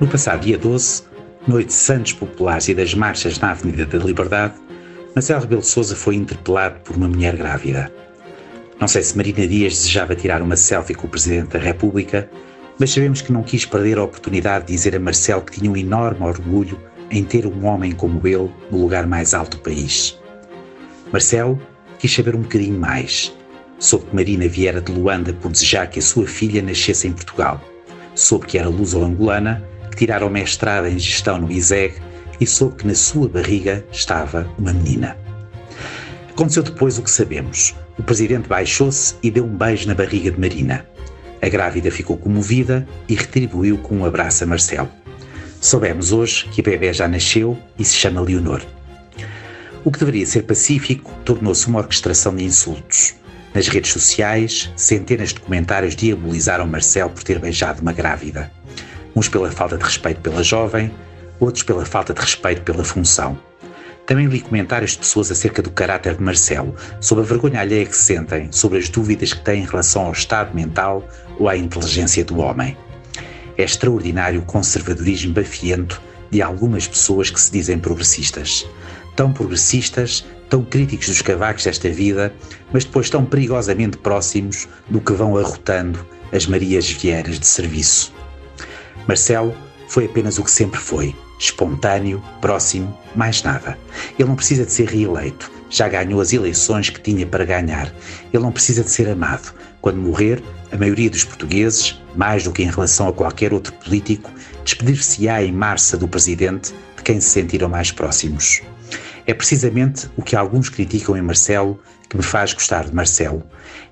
No 0.00 0.08
passado 0.08 0.40
dia 0.40 0.56
12, 0.56 1.02
noite 1.46 1.66
de 1.66 1.72
Santos 1.74 2.14
Populares 2.14 2.68
e 2.68 2.74
das 2.74 2.94
marchas 2.94 3.38
na 3.38 3.50
Avenida 3.50 3.84
da 3.84 3.98
Liberdade, 3.98 4.54
Marcelo 5.14 5.42
Rebelo 5.42 5.62
Sousa 5.62 5.94
foi 5.94 6.14
interpelado 6.14 6.80
por 6.80 6.96
uma 6.96 7.06
mulher 7.06 7.36
grávida. 7.36 7.92
Não 8.80 8.88
sei 8.88 9.02
se 9.02 9.14
Marina 9.14 9.46
Dias 9.46 9.74
desejava 9.74 10.16
tirar 10.16 10.40
uma 10.40 10.56
selfie 10.56 10.94
com 10.94 11.06
o 11.06 11.10
Presidente 11.10 11.50
da 11.50 11.58
República, 11.58 12.30
mas 12.78 12.92
sabemos 12.92 13.20
que 13.20 13.30
não 13.30 13.42
quis 13.42 13.66
perder 13.66 13.98
a 13.98 14.04
oportunidade 14.04 14.68
de 14.68 14.72
dizer 14.72 14.96
a 14.96 14.98
Marcelo 14.98 15.42
que 15.42 15.60
tinha 15.60 15.70
um 15.70 15.76
enorme 15.76 16.24
orgulho 16.24 16.80
em 17.10 17.22
ter 17.22 17.44
um 17.44 17.66
homem 17.66 17.92
como 17.92 18.26
ele 18.26 18.50
no 18.70 18.80
lugar 18.80 19.06
mais 19.06 19.34
alto 19.34 19.58
do 19.58 19.62
país. 19.62 20.18
Marcelo 21.12 21.60
quis 21.98 22.14
saber 22.14 22.34
um 22.34 22.40
bocadinho 22.40 22.80
mais. 22.80 23.36
Soube 23.78 24.06
que 24.06 24.16
Marina 24.16 24.48
viera 24.48 24.80
de 24.80 24.92
Luanda 24.92 25.34
por 25.34 25.52
desejar 25.52 25.88
que 25.88 25.98
a 25.98 26.02
sua 26.02 26.26
filha 26.26 26.62
nascesse 26.62 27.06
em 27.06 27.12
Portugal. 27.12 27.62
Soube 28.14 28.46
que 28.46 28.56
era 28.56 28.68
luso-angolana, 28.68 29.68
que 29.90 29.96
tirara 29.96 30.24
o 30.24 30.30
mestrado 30.30 30.86
em 30.86 30.98
gestão 30.98 31.38
no 31.38 31.50
ISEG 31.50 31.94
e 32.40 32.46
soube 32.46 32.76
que 32.76 32.86
na 32.86 32.94
sua 32.94 33.28
barriga 33.28 33.84
estava 33.92 34.50
uma 34.58 34.72
menina. 34.72 35.16
Aconteceu 36.30 36.62
depois 36.62 36.98
o 36.98 37.02
que 37.02 37.10
sabemos. 37.10 37.74
O 37.98 38.02
presidente 38.02 38.48
baixou-se 38.48 39.14
e 39.22 39.30
deu 39.30 39.44
um 39.44 39.56
beijo 39.56 39.86
na 39.86 39.94
barriga 39.94 40.30
de 40.30 40.40
Marina. 40.40 40.86
A 41.42 41.48
grávida 41.48 41.90
ficou 41.90 42.16
comovida 42.16 42.86
e 43.08 43.14
retribuiu 43.14 43.76
com 43.78 43.98
um 43.98 44.04
abraço 44.04 44.44
a 44.44 44.46
Marcelo. 44.46 44.88
Soubemos 45.60 46.12
hoje 46.12 46.48
que 46.48 46.62
a 46.62 46.64
bebê 46.64 46.92
já 46.92 47.06
nasceu 47.06 47.58
e 47.78 47.84
se 47.84 47.94
chama 47.94 48.22
Leonor. 48.22 48.62
O 49.84 49.90
que 49.90 49.98
deveria 49.98 50.24
ser 50.26 50.42
pacífico 50.42 51.12
tornou-se 51.24 51.66
uma 51.66 51.80
orquestração 51.80 52.34
de 52.34 52.44
insultos. 52.44 53.14
Nas 53.52 53.66
redes 53.66 53.92
sociais, 53.92 54.70
centenas 54.76 55.30
de 55.30 55.40
comentários 55.40 55.96
diabolizaram 55.96 56.66
Marcelo 56.66 57.10
por 57.10 57.22
ter 57.22 57.38
beijado 57.38 57.82
uma 57.82 57.92
grávida. 57.92 58.50
Uns 59.20 59.28
pela 59.28 59.50
falta 59.50 59.76
de 59.76 59.84
respeito 59.84 60.22
pela 60.22 60.42
jovem, 60.42 60.90
outros 61.38 61.62
pela 61.62 61.84
falta 61.84 62.14
de 62.14 62.20
respeito 62.22 62.62
pela 62.62 62.82
função. 62.82 63.38
Também 64.06 64.24
li 64.24 64.40
comentários 64.40 64.92
de 64.92 65.00
pessoas 65.00 65.30
acerca 65.30 65.60
do 65.60 65.70
caráter 65.70 66.16
de 66.16 66.22
Marcelo, 66.22 66.74
sobre 67.02 67.24
a 67.24 67.26
vergonha 67.26 67.60
alheia 67.60 67.84
que 67.84 67.94
sentem, 67.94 68.50
sobre 68.50 68.78
as 68.78 68.88
dúvidas 68.88 69.34
que 69.34 69.44
têm 69.44 69.62
em 69.62 69.66
relação 69.66 70.06
ao 70.06 70.12
estado 70.12 70.54
mental 70.54 71.06
ou 71.38 71.50
à 71.50 71.54
inteligência 71.54 72.24
do 72.24 72.38
homem. 72.38 72.74
É 73.58 73.62
extraordinário 73.62 74.40
o 74.40 74.46
conservadorismo 74.46 75.34
bafiento 75.34 76.00
de 76.30 76.40
algumas 76.40 76.88
pessoas 76.88 77.28
que 77.28 77.38
se 77.38 77.52
dizem 77.52 77.78
progressistas. 77.78 78.66
Tão 79.16 79.34
progressistas, 79.34 80.24
tão 80.48 80.64
críticos 80.64 81.08
dos 81.08 81.20
cavacos 81.20 81.64
desta 81.64 81.90
vida, 81.90 82.32
mas 82.72 82.86
depois 82.86 83.10
tão 83.10 83.26
perigosamente 83.26 83.98
próximos 83.98 84.66
do 84.88 84.98
que 84.98 85.12
vão 85.12 85.36
arrotando 85.36 86.06
as 86.32 86.46
Marias 86.46 86.90
Vieiras 86.90 87.38
de 87.38 87.46
serviço. 87.46 88.18
Marcelo 89.06 89.54
foi 89.88 90.06
apenas 90.06 90.38
o 90.38 90.44
que 90.44 90.50
sempre 90.50 90.78
foi, 90.78 91.14
espontâneo, 91.38 92.22
próximo, 92.40 92.96
mais 93.14 93.42
nada. 93.42 93.78
Ele 94.18 94.28
não 94.28 94.36
precisa 94.36 94.64
de 94.64 94.72
ser 94.72 94.88
reeleito, 94.88 95.50
já 95.68 95.88
ganhou 95.88 96.20
as 96.20 96.32
eleições 96.32 96.90
que 96.90 97.00
tinha 97.00 97.26
para 97.26 97.44
ganhar. 97.44 97.92
Ele 98.32 98.42
não 98.42 98.52
precisa 98.52 98.84
de 98.84 98.90
ser 98.90 99.08
amado. 99.08 99.54
Quando 99.80 99.96
morrer, 99.96 100.42
a 100.70 100.76
maioria 100.76 101.08
dos 101.08 101.24
portugueses, 101.24 102.00
mais 102.14 102.44
do 102.44 102.52
que 102.52 102.62
em 102.62 102.70
relação 102.70 103.08
a 103.08 103.12
qualquer 103.12 103.52
outro 103.52 103.72
político, 103.72 104.30
despedir-se-á 104.64 105.42
em 105.42 105.52
marça 105.52 105.96
do 105.96 106.06
presidente 106.06 106.74
de 106.96 107.02
quem 107.02 107.20
se 107.20 107.30
sentiram 107.30 107.68
mais 107.68 107.90
próximos. 107.90 108.62
É 109.26 109.32
precisamente 109.32 110.10
o 110.16 110.22
que 110.22 110.36
alguns 110.36 110.68
criticam 110.68 111.16
em 111.16 111.22
Marcelo 111.22 111.78
que 112.08 112.16
me 112.16 112.22
faz 112.22 112.52
gostar 112.52 112.84
de 112.84 112.94
Marcelo. 112.94 113.42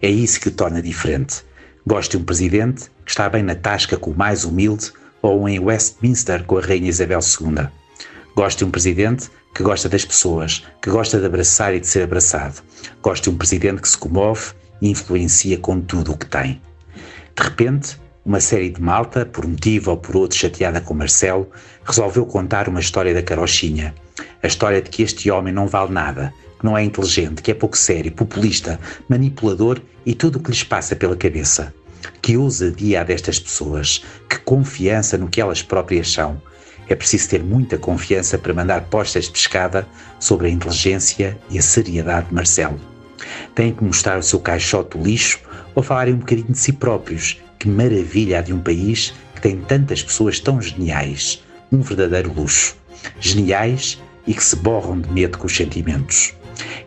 É 0.02 0.08
isso 0.10 0.40
que 0.40 0.48
o 0.48 0.52
torna 0.52 0.82
diferente. 0.82 1.44
Gosto 1.88 2.10
de 2.10 2.16
um 2.18 2.22
presidente 2.22 2.90
que 3.02 3.10
está 3.10 3.30
bem 3.30 3.42
na 3.42 3.54
tasca 3.54 3.96
com 3.96 4.10
o 4.10 4.14
mais 4.14 4.44
humilde 4.44 4.92
ou 5.22 5.48
em 5.48 5.58
Westminster 5.58 6.44
com 6.44 6.58
a 6.58 6.60
Rainha 6.60 6.90
Isabel 6.90 7.20
II. 7.20 7.66
Gosto 8.36 8.58
de 8.58 8.64
um 8.66 8.70
presidente 8.70 9.30
que 9.54 9.62
gosta 9.62 9.88
das 9.88 10.04
pessoas, 10.04 10.66
que 10.82 10.90
gosta 10.90 11.18
de 11.18 11.24
abraçar 11.24 11.74
e 11.74 11.80
de 11.80 11.86
ser 11.86 12.02
abraçado. 12.02 12.62
Gosto 13.00 13.24
de 13.24 13.30
um 13.30 13.38
presidente 13.38 13.80
que 13.80 13.88
se 13.88 13.96
comove 13.96 14.52
e 14.82 14.90
influencia 14.90 15.56
com 15.56 15.80
tudo 15.80 16.12
o 16.12 16.18
que 16.18 16.26
tem. 16.26 16.60
De 17.34 17.42
repente, 17.42 17.98
uma 18.22 18.38
série 18.38 18.68
de 18.68 18.82
malta, 18.82 19.24
por 19.24 19.46
motivo 19.46 19.92
ou 19.92 19.96
por 19.96 20.14
outro 20.14 20.36
chateada 20.36 20.82
com 20.82 20.92
Marcelo, 20.92 21.50
resolveu 21.86 22.26
contar 22.26 22.68
uma 22.68 22.80
história 22.80 23.14
da 23.14 23.22
carochinha. 23.22 23.94
A 24.42 24.46
história 24.46 24.82
de 24.82 24.90
que 24.90 25.02
este 25.02 25.30
homem 25.30 25.54
não 25.54 25.66
vale 25.66 25.90
nada, 25.90 26.34
que 26.58 26.64
não 26.64 26.76
é 26.76 26.82
inteligente, 26.82 27.42
que 27.42 27.50
é 27.50 27.54
pouco 27.54 27.76
sério, 27.76 28.12
populista, 28.12 28.80
manipulador 29.08 29.80
e 30.04 30.14
tudo 30.14 30.36
o 30.36 30.40
que 30.40 30.50
lhes 30.50 30.64
passa 30.64 30.96
pela 30.96 31.16
cabeça. 31.16 31.72
Que 32.20 32.36
ousadia 32.36 33.04
destas 33.04 33.38
pessoas, 33.38 34.04
que 34.28 34.38
confiança 34.40 35.16
no 35.16 35.28
que 35.28 35.40
elas 35.40 35.62
próprias 35.62 36.10
são. 36.10 36.40
É 36.88 36.94
preciso 36.94 37.28
ter 37.28 37.42
muita 37.42 37.76
confiança 37.76 38.38
para 38.38 38.54
mandar 38.54 38.82
postas 38.84 39.26
de 39.26 39.32
pescada 39.32 39.86
sobre 40.18 40.48
a 40.48 40.50
inteligência 40.50 41.38
e 41.50 41.58
a 41.58 41.62
seriedade 41.62 42.28
de 42.28 42.34
Marcelo. 42.34 42.80
Têm 43.54 43.74
que 43.74 43.84
mostrar 43.84 44.18
o 44.18 44.22
seu 44.22 44.40
caixote 44.40 44.96
do 44.96 45.04
lixo 45.04 45.40
ou 45.74 45.82
falarem 45.82 46.14
um 46.14 46.18
bocadinho 46.18 46.52
de 46.52 46.58
si 46.58 46.72
próprios. 46.72 47.38
Que 47.58 47.68
maravilha 47.68 48.42
de 48.42 48.52
um 48.52 48.60
país 48.60 49.12
que 49.34 49.42
tem 49.42 49.58
tantas 49.60 50.02
pessoas 50.02 50.40
tão 50.40 50.62
geniais. 50.62 51.42
Um 51.70 51.80
verdadeiro 51.80 52.32
luxo. 52.32 52.76
Geniais 53.20 54.00
e 54.26 54.32
que 54.32 54.42
se 54.42 54.56
borram 54.56 55.00
de 55.00 55.10
medo 55.10 55.38
com 55.38 55.46
os 55.46 55.54
sentimentos. 55.54 56.37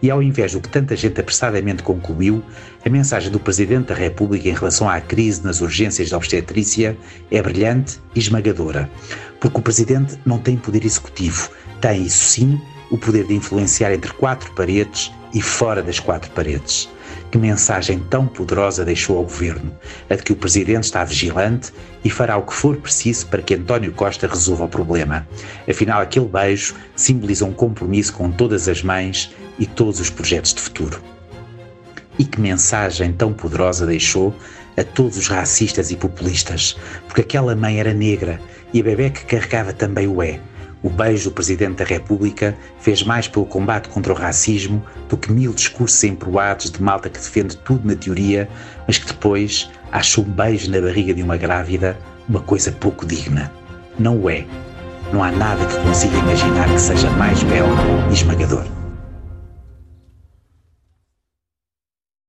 E 0.01 0.09
ao 0.09 0.21
invés 0.21 0.53
do 0.53 0.61
que 0.61 0.69
tanta 0.69 0.95
gente 0.95 1.21
apressadamente 1.21 1.83
concluiu, 1.83 2.43
a 2.83 2.89
mensagem 2.89 3.31
do 3.31 3.39
Presidente 3.39 3.87
da 3.87 3.95
República 3.95 4.49
em 4.49 4.53
relação 4.53 4.89
à 4.89 4.99
crise 4.99 5.43
nas 5.43 5.61
urgências 5.61 6.09
da 6.09 6.17
obstetrícia 6.17 6.97
é 7.29 7.41
brilhante 7.41 7.99
e 8.15 8.19
esmagadora. 8.19 8.89
Porque 9.39 9.59
o 9.59 9.61
Presidente 9.61 10.17
não 10.25 10.39
tem 10.39 10.57
poder 10.57 10.83
executivo, 10.83 11.49
tem, 11.79 12.03
isso 12.03 12.25
sim, 12.25 12.59
o 12.89 12.97
poder 12.97 13.25
de 13.25 13.35
influenciar 13.35 13.93
entre 13.93 14.11
quatro 14.13 14.51
paredes 14.53 15.11
e 15.33 15.41
fora 15.41 15.81
das 15.81 15.99
quatro 15.99 16.29
paredes. 16.31 16.89
Que 17.29 17.37
mensagem 17.37 17.99
tão 18.09 18.27
poderosa 18.27 18.83
deixou 18.83 19.17
ao 19.17 19.23
governo, 19.23 19.73
a 20.09 20.15
de 20.15 20.23
que 20.23 20.33
o 20.33 20.35
presidente 20.35 20.83
está 20.83 21.03
vigilante 21.03 21.71
e 22.03 22.09
fará 22.09 22.35
o 22.37 22.43
que 22.43 22.53
for 22.53 22.75
preciso 22.77 23.27
para 23.27 23.41
que 23.41 23.55
António 23.55 23.93
Costa 23.93 24.27
resolva 24.27 24.65
o 24.65 24.69
problema. 24.69 25.27
Afinal, 25.69 26.01
aquele 26.01 26.27
beijo 26.27 26.75
simboliza 26.95 27.45
um 27.45 27.53
compromisso 27.53 28.13
com 28.13 28.31
todas 28.31 28.67
as 28.67 28.83
mães 28.83 29.33
e 29.57 29.65
todos 29.65 29.99
os 29.99 30.09
projetos 30.09 30.53
de 30.53 30.61
futuro. 30.61 31.01
E 32.19 32.25
que 32.25 32.41
mensagem 32.41 33.13
tão 33.13 33.31
poderosa 33.31 33.85
deixou 33.85 34.35
a 34.77 34.83
todos 34.83 35.17
os 35.17 35.27
racistas 35.27 35.91
e 35.91 35.95
populistas, 35.95 36.77
porque 37.07 37.21
aquela 37.21 37.55
mãe 37.55 37.79
era 37.79 37.93
negra 37.93 38.39
e 38.73 38.81
a 38.81 38.83
bebê 38.83 39.09
que 39.09 39.25
carregava 39.25 39.73
também 39.73 40.07
o 40.07 40.21
é 40.21 40.39
o 40.83 40.89
beijo 40.89 41.29
do 41.29 41.33
Presidente 41.33 41.77
da 41.77 41.85
República 41.85 42.55
fez 42.79 43.03
mais 43.03 43.27
pelo 43.27 43.45
combate 43.45 43.89
contra 43.89 44.13
o 44.13 44.15
racismo 44.15 44.83
do 45.07 45.17
que 45.17 45.31
mil 45.31 45.53
discursos 45.53 46.03
emproados 46.03 46.71
de 46.71 46.81
malta 46.81 47.09
que 47.09 47.19
defende 47.19 47.57
tudo 47.57 47.87
na 47.87 47.95
teoria, 47.95 48.49
mas 48.87 48.97
que 48.97 49.07
depois 49.07 49.69
acha 49.91 50.21
um 50.21 50.23
beijo 50.23 50.71
na 50.71 50.81
barriga 50.81 51.13
de 51.13 51.21
uma 51.21 51.37
grávida 51.37 51.97
uma 52.27 52.39
coisa 52.39 52.71
pouco 52.71 53.05
digna. 53.05 53.51
Não 53.99 54.17
o 54.17 54.29
é. 54.29 54.45
Não 55.11 55.23
há 55.23 55.31
nada 55.31 55.65
que 55.65 55.77
consiga 55.81 56.17
imaginar 56.17 56.69
que 56.69 56.79
seja 56.79 57.09
mais 57.11 57.43
belo 57.43 57.69
e 58.09 58.13
esmagador. 58.13 58.80